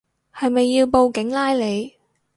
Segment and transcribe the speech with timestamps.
[0.33, 1.93] 係咪要報警拉你